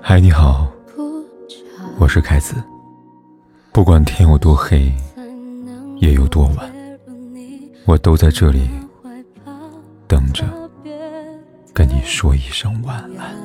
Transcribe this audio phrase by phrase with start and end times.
[0.00, 0.72] 嗨，你好，
[1.98, 2.54] 我是凯子。
[3.70, 4.90] 不管天有多黑，
[5.98, 6.72] 夜有多晚，
[7.84, 8.70] 我都在这里
[10.06, 10.42] 等着
[11.74, 13.36] 跟你说一声晚安。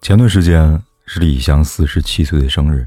[0.00, 2.86] 前段时间是李湘四十七岁的生日。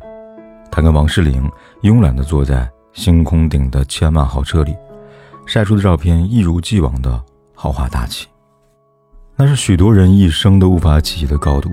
[0.75, 1.49] 他跟王诗龄
[1.83, 4.75] 慵懒地坐在星空顶的千万豪车里，
[5.45, 7.23] 晒出的照片一如既往的
[7.53, 8.27] 豪华大气，
[9.37, 11.71] 那是许多人一生都无法企及的高度。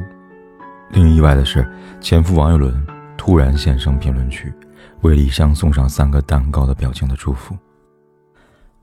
[0.93, 1.69] 令人意外的是，
[2.01, 2.87] 前夫王岳伦
[3.19, 4.55] 突然现身评论区，
[5.01, 7.59] 为李湘送上三个蛋糕的表情的祝福。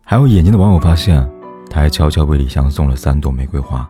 [0.03, 1.25] 还有眼尖的网友发现，
[1.69, 3.89] 他还悄悄为李湘送了三朵玫瑰花，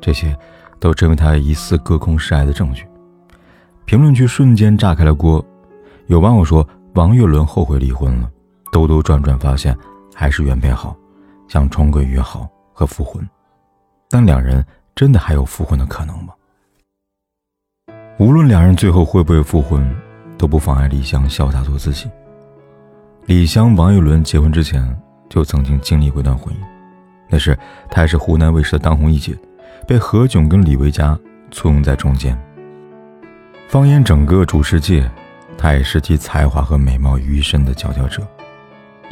[0.00, 0.36] 这些
[0.80, 2.84] 都成为他疑似隔空示爱的证据。
[3.84, 5.44] 评论区瞬间炸开了锅，
[6.06, 8.30] 有网友说王岳伦后悔离婚了，
[8.70, 9.76] 兜兜转转发现
[10.14, 10.96] 还是原配好，
[11.48, 13.26] 想重归于好和复婚，
[14.08, 16.32] 但两人真的还有复婚的可能吗？
[18.18, 19.84] 无论两人最后会不会复婚，
[20.38, 22.08] 都不妨碍李湘潇洒做自己。
[23.26, 24.96] 李湘、王岳伦结婚之前
[25.28, 26.58] 就曾经经历过一段婚姻，
[27.28, 27.58] 那是
[27.90, 29.36] 她还是湖南卫视的当红一姐，
[29.88, 31.18] 被何炅跟李维嘉
[31.50, 32.38] 簇拥在中间。
[33.72, 35.10] 放眼整个主持界，
[35.56, 38.20] 她也是集才华和美貌于一身的佼佼者，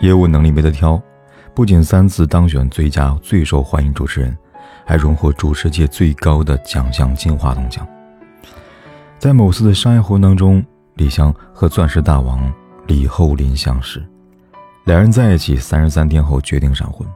[0.02, 1.00] 业务能力没得挑，
[1.54, 4.36] 不仅三次当选最佳最受欢迎主持人，
[4.84, 7.88] 还荣获主持界最高的奖项金话筒奖。
[9.18, 10.62] 在某次的商业活动当中，
[10.96, 12.52] 李湘和钻石大王
[12.86, 14.06] 李厚霖相识，
[14.84, 17.08] 两人在一起三十三天后决定闪婚。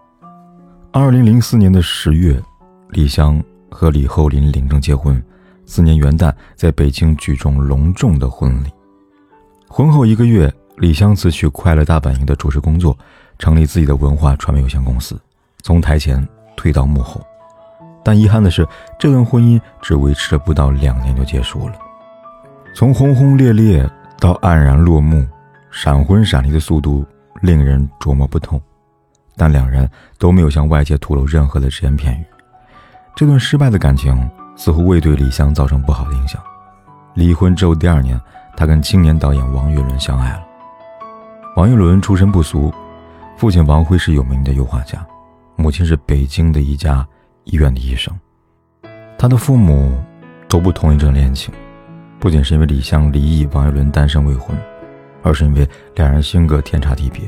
[0.93, 2.43] 二零零四年的十月，
[2.89, 3.39] 李湘
[3.71, 5.23] 和李厚霖领证结婚。
[5.67, 8.73] 四年元旦，在北京举行隆重的婚礼。
[9.69, 12.97] 婚后一个月，李湘辞去《快乐大本营》的主持工作，
[13.39, 15.21] 成立自己的文化传媒有限公司，
[15.63, 16.27] 从台前
[16.57, 17.21] 退到幕后。
[18.05, 18.67] 但遗憾的是，
[18.99, 21.75] 这段婚姻只维持了不到两年就结束了。
[22.75, 23.89] 从轰轰烈烈
[24.21, 25.27] 到黯然落幕，
[25.71, 27.05] 闪婚闪离的速度
[27.41, 28.61] 令人琢磨不透。
[29.37, 32.25] 但两人都没有向外界吐露任何的只言片语。
[33.17, 34.31] 这段失败的感情。
[34.57, 36.41] 似乎未对李湘造成不好的影响。
[37.15, 38.21] 离婚之后第二年，
[38.57, 40.43] 他跟青年导演王岳伦相爱了。
[41.57, 42.73] 王岳伦出身不俗，
[43.37, 45.05] 父亲王辉是有名的油画家，
[45.57, 47.07] 母亲是北京的一家
[47.45, 48.13] 医院的医生。
[49.17, 49.97] 他的父母
[50.49, 51.55] 都不同意这段恋情，
[52.19, 54.57] 不仅是因为李湘离异，王岳伦单身未婚，
[55.23, 57.23] 而是因为两人性格天差地别。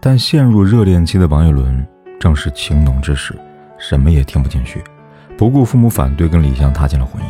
[0.00, 1.86] 但陷入热恋期的王岳伦
[2.18, 3.38] 正是情浓之时，
[3.78, 4.82] 什么也听不进去。
[5.36, 7.26] 不顾父母反对，跟李湘踏进了婚姻。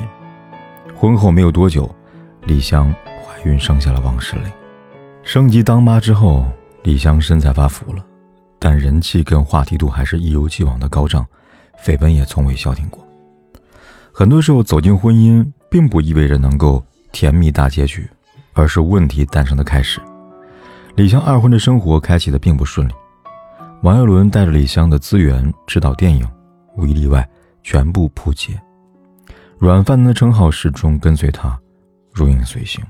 [0.94, 1.92] 婚后没有多久，
[2.44, 4.52] 李湘怀孕，生下了王诗龄。
[5.22, 6.44] 升级当妈之后，
[6.82, 8.04] 李湘身材发福了，
[8.58, 11.26] 但人气跟话题度还是一如既往的高涨，
[11.82, 13.02] 绯闻也从未消停过。
[14.12, 18.06] 很多时候，走进婚姻并不意味着能够甜蜜大结局，
[18.52, 20.00] 而是问题诞生的开始。
[20.96, 22.92] 李湘二婚的生活开启的并不顺利，
[23.82, 26.28] 王岳伦带着李湘的资源指导电影，
[26.76, 27.26] 无一例外。
[27.62, 28.60] 全部扑街，
[29.58, 31.58] 软饭男的称号始终跟随他，
[32.12, 32.84] 如影随形。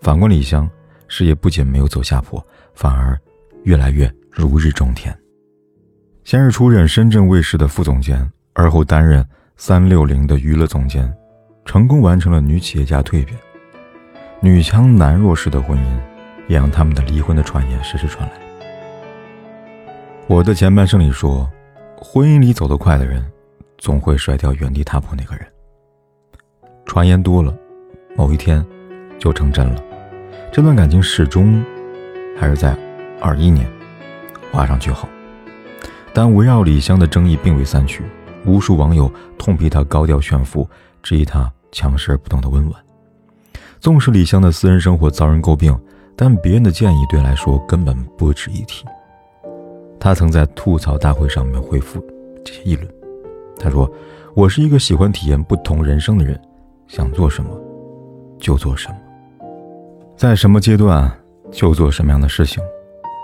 [0.00, 0.68] 反观李湘，
[1.08, 3.18] 事业不仅没有走下坡，反而
[3.64, 5.16] 越来越如日中天。
[6.24, 11.12] 先是出任深圳卫视的副总监，而后担任三六零的娱乐总监，
[11.64, 13.38] 成功完成了女企业家蜕变。
[14.40, 15.98] 女强男弱式的婚姻，
[16.48, 18.34] 也让他们的离婚的传言时时传来。
[20.26, 21.50] 我的前半生里说，
[21.96, 23.24] 婚姻里走得快的人。
[23.78, 25.46] 总会甩掉原地踏步那个人。
[26.86, 27.56] 传言多了，
[28.16, 28.64] 某一天
[29.18, 29.82] 就成真了。
[30.52, 31.64] 这段感情始终
[32.38, 32.76] 还是在
[33.20, 33.66] 二一年
[34.52, 35.08] 画上句号。
[36.12, 38.04] 但围绕李湘的争议并未散去，
[38.46, 40.68] 无数网友痛批她高调炫富，
[41.02, 42.84] 质疑她强势而不懂得温婉。
[43.80, 45.76] 纵使李湘的私人生活遭人诟病，
[46.14, 48.84] 但别人的建议对来说根本不值一提。
[49.98, 52.00] 他曾在吐槽大会上面回复
[52.44, 52.93] 这些议论。
[53.58, 53.90] 他说
[54.34, 56.40] ：“我是一个喜欢体验不同人生的人，
[56.86, 57.50] 想做什么
[58.38, 58.96] 就做什么，
[60.16, 61.10] 在什么阶段
[61.50, 62.62] 就做什么样的事情。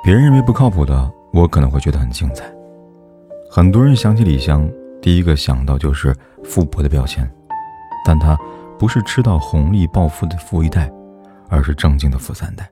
[0.03, 2.45] 别人认为不靠谱的，我可能会觉得很精彩。”
[3.51, 4.71] 很多人想起李湘，
[5.03, 7.29] 第一个想到就是富婆的标签，
[8.05, 8.39] 但她
[8.79, 10.91] 不是吃到红利暴富的富一代，
[11.49, 12.71] 而是正经的富三代。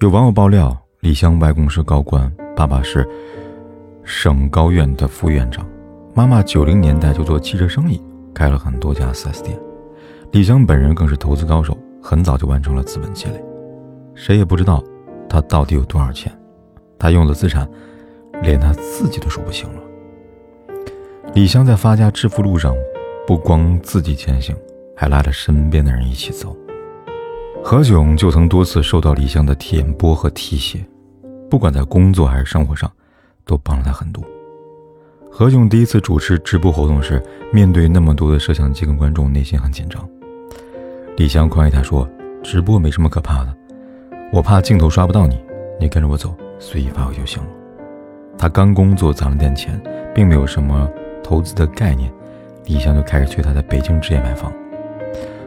[0.00, 3.06] 有网友爆料，李湘外公是高官，爸爸是
[4.02, 5.64] 省高院的副院长。
[6.14, 7.98] 妈妈九零年代就做汽车生意，
[8.34, 9.58] 开了很多家 4S 店。
[10.30, 13.42] 李湘本人更是投资高手，很早就完成了资本积累。
[14.14, 14.84] 谁也不知道
[15.26, 16.30] 他到底有多少钱。
[16.98, 17.66] 他用的资产，
[18.42, 19.80] 连他自己都数不清了。
[21.32, 22.74] 李湘在发家致富路上，
[23.26, 24.54] 不光自己前行，
[24.94, 26.54] 还拉着身边的人一起走。
[27.64, 30.84] 何炅就曾多次受到李湘的舔拨和提携，
[31.48, 32.90] 不管在工作还是生活上，
[33.46, 34.22] 都帮了他很多。
[35.34, 37.20] 何炅第一次主持直播活动时，
[37.54, 40.06] 面对那么多的摄像机跟观众，内心很紧张。
[41.16, 42.06] 李湘宽慰他说
[42.44, 43.56] ：“直播没什么可怕的，
[44.30, 45.40] 我怕镜头刷不到你，
[45.80, 47.48] 你跟着我走，随意发挥就行了。”
[48.36, 49.82] 他刚工作攒了点钱，
[50.14, 50.86] 并没有什么
[51.24, 52.12] 投资的概念，
[52.66, 54.52] 李湘就开始催他在北京置业买房。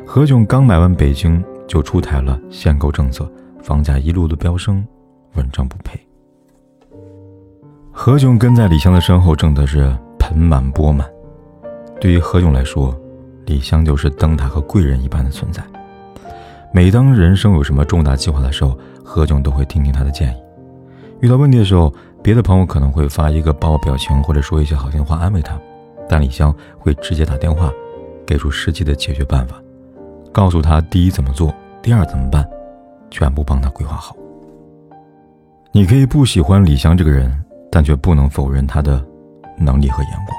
[0.04, 4.84] 何炅刚买完北京，就出台了限购政策，房价一路的飙升，
[5.36, 6.00] 稳赚不赔。
[7.98, 9.90] 何炅跟在李湘的身后，挣的是
[10.20, 11.10] 盆满钵满。
[12.00, 12.94] 对于何炅来说，
[13.46, 15.64] 李湘就是灯塔和贵人一般的存在。
[16.74, 20.36] 每当人生有什么重大计划的时候，何炅都会听听他的建议。
[21.22, 25.58] 遇到问题的时候，别的朋友可能会发一个抱表情或者说一些好听话安慰他，
[26.10, 27.72] 但李湘会直接打电话，
[28.28, 29.56] 给出实际的解决办法，
[30.34, 31.52] 告诉他第一怎么做，
[31.82, 32.46] 第二怎么办，
[33.10, 34.14] 全部帮他规划好。
[35.72, 37.45] 你可以不喜欢李湘这个人。
[37.76, 39.06] 但却不能否认他的
[39.58, 40.38] 能力和眼光。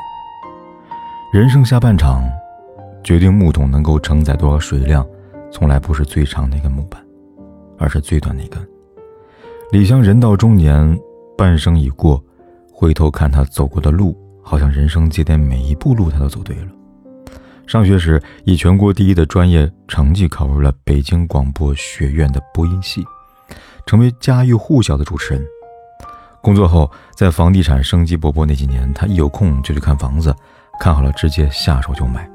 [1.30, 2.26] 人生下半场，
[3.04, 5.06] 决定木桶能够承载多少水量，
[5.52, 6.98] 从来不是最长的一根木板，
[7.76, 8.66] 而是最短的一根。
[9.70, 10.98] 李湘人到中年，
[11.36, 12.24] 半生已过，
[12.72, 16.68] 回头看他走过的路，好像人生节点每一步路他都走对了。
[17.66, 23.04] 上学时，以全国第一的专业成绩考入了北京广播学院的播音系，
[23.84, 25.46] 成为家喻户晓的主持人。
[26.42, 30.34] 工作后，在房地产生机勃勃那几年，他一有空就去看房子，
[30.78, 32.28] 看好了直接下手就买。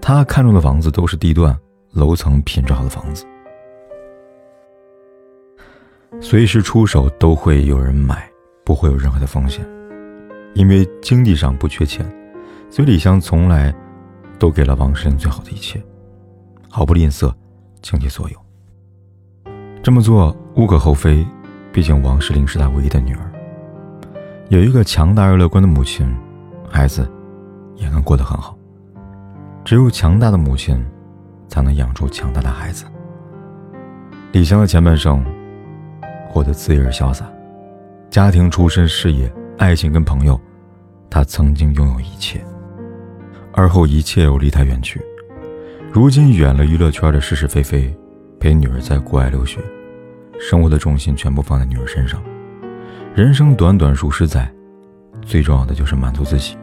[0.00, 1.58] 他看中的房子都是地段、
[1.92, 3.26] 楼层品质好的房子，
[6.20, 8.28] 随时出手都会有人买，
[8.64, 9.66] 不会有任何的风险。
[10.54, 12.06] 因为经济上不缺钱，
[12.70, 13.74] 所以李湘从来
[14.38, 15.82] 都给了王诗龄最好的一切，
[16.68, 17.32] 毫不吝啬，
[17.82, 18.36] 倾其所有。
[19.82, 21.26] 这么做无可厚非。
[21.74, 23.32] 毕竟王诗龄是他唯一的女儿，
[24.48, 26.06] 有一个强大而乐观的母亲，
[26.70, 27.10] 孩子
[27.74, 28.56] 也能过得很好。
[29.64, 30.80] 只有强大的母亲，
[31.48, 32.84] 才能养出强大的孩子。
[34.30, 35.24] 李湘的前半生
[36.28, 37.26] 活得自由而潇洒，
[38.08, 39.28] 家庭、出身、事业、
[39.58, 40.40] 爱情跟朋友，
[41.10, 42.40] 他曾经拥有一切。
[43.52, 45.02] 而后一切又离他远去，
[45.92, 47.92] 如今远了娱乐圈的是是非非，
[48.38, 49.58] 陪女儿在国外留学。
[50.40, 52.22] 生活的重心全部放在女儿身上，
[53.14, 54.52] 人生短短数十载，
[55.22, 56.56] 最重要的就是满足自己，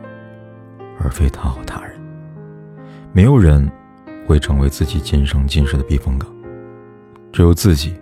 [1.00, 2.00] 而非讨好他人。
[3.14, 3.70] 没有人
[4.28, 6.30] 会成为自己今生今世的避风港，
[7.32, 7.96] 只有自己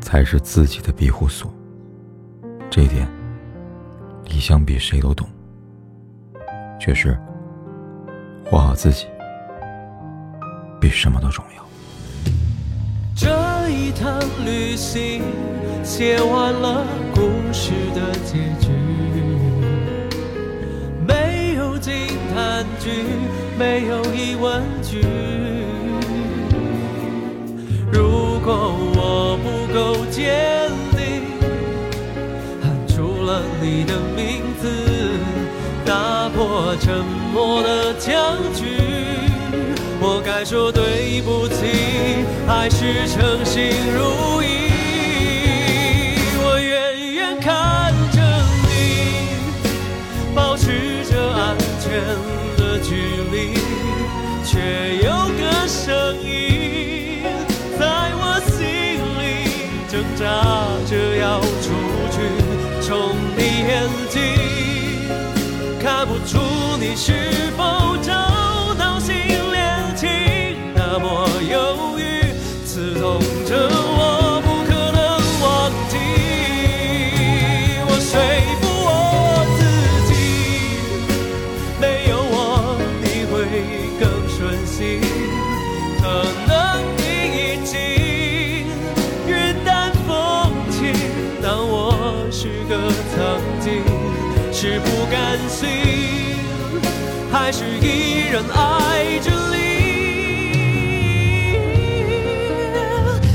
[0.00, 1.52] 才是自己的庇护所。
[2.70, 3.08] 这一点，
[4.26, 5.26] 李湘比谁都懂。
[6.78, 7.18] 确实，
[8.44, 9.06] 活好自己
[10.80, 11.64] 比什么都重要。
[13.16, 13.28] 这
[13.68, 15.22] 一趟旅行
[15.84, 17.20] 写完了故
[17.52, 18.70] 事的结局，
[21.06, 21.92] 没有惊
[22.34, 22.90] 叹句，
[23.58, 25.04] 没有疑问句。
[27.92, 31.22] 如果我不够坚定，
[32.62, 34.68] 喊出了你的名字，
[35.84, 39.27] 打破沉默的僵局。
[40.18, 41.54] 我该说对不起，
[42.44, 44.68] 还是称心如意？
[46.42, 48.20] 我远远看着
[48.66, 48.66] 你，
[50.34, 52.02] 保持着安全
[52.56, 52.96] 的距
[53.30, 53.54] 离，
[54.44, 55.08] 却有
[55.38, 55.86] 个声
[56.20, 57.22] 音
[57.78, 57.86] 在
[58.18, 58.58] 我心
[59.20, 59.22] 里
[59.88, 60.26] 挣扎
[60.90, 61.70] 着要出
[62.10, 62.18] 去，
[62.82, 64.18] 从你眼睛
[65.80, 66.40] 看不出
[66.80, 67.87] 你是否
[97.48, 99.56] 还是依然爱着你？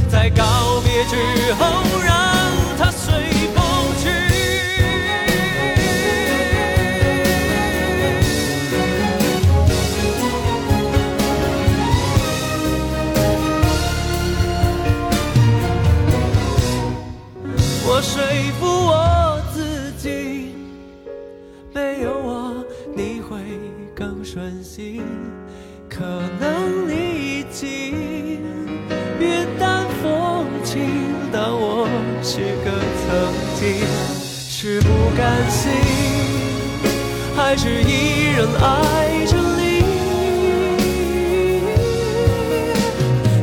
[0.07, 1.93] 在告别之后。
[2.05, 2.13] 让
[2.77, 3.13] 它随
[3.55, 3.63] 风
[3.97, 4.09] 去
[17.85, 17.99] 我
[34.65, 35.69] 是不甘心，
[37.35, 39.83] 还是依然爱着你？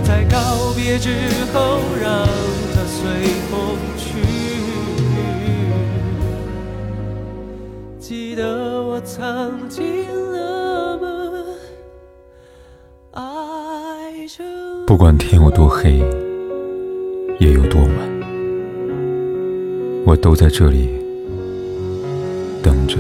[0.03, 1.11] 在告别之
[1.53, 2.27] 后，让
[2.73, 3.05] 它随
[3.51, 4.17] 风去。
[7.99, 9.85] 记得我曾经
[10.33, 11.45] 那么
[13.11, 14.43] 爱着。
[14.87, 15.99] 不管天有多黑，
[17.41, 17.91] 夜有多晚，
[20.07, 20.99] 我都在这里
[22.63, 22.97] 等着，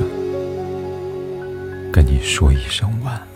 [1.93, 3.30] 跟你说一声晚安。